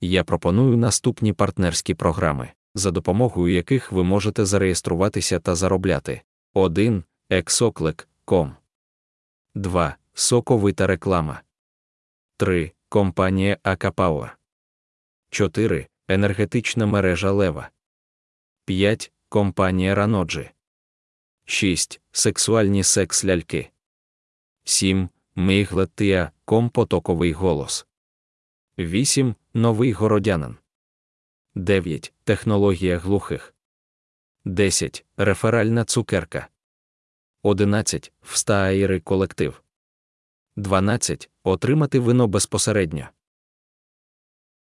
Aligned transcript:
Я 0.00 0.24
пропоную 0.24 0.76
наступні 0.76 1.32
партнерські 1.32 1.94
програми, 1.94 2.52
за 2.74 2.90
допомогою 2.90 3.54
яких 3.54 3.92
ви 3.92 4.04
можете 4.04 4.44
зареєструватися 4.44 5.38
та 5.38 5.54
заробляти. 5.54 6.22
1. 6.54 7.04
Exoclick.com 7.30 8.52
2. 9.54 9.96
Соковита 10.14 10.86
реклама. 10.86 11.42
3. 12.36 12.72
Компанія 12.88 13.58
Акапауа. 13.62 14.36
4. 15.30 15.86
Енергетична 16.08 16.86
мережа 16.86 17.32
Лева. 17.32 17.70
5. 18.64 19.12
Компанія 19.28 19.94
Раноджі. 19.94 20.50
6. 21.44 22.00
Сексуальні 22.12 22.82
секс-ляльки. 22.82 23.70
7. 24.64 25.08
Міглетія 25.36 26.30
компотоковий 26.44 27.32
голос. 27.32 27.86
8. 28.78 29.34
Новий 29.54 29.92
городянин. 29.92 30.56
9. 31.54 32.12
Технологія 32.24 32.98
глухих. 32.98 33.54
10. 34.44 35.04
Реферальна 35.16 35.84
цукерка. 35.84 36.48
11. 37.42 38.12
Встаїри 38.22 39.00
колектив. 39.00 39.62
12. 40.56 41.30
Отримати 41.42 41.98
вино 41.98 42.26
безпосередньо. 42.26 43.08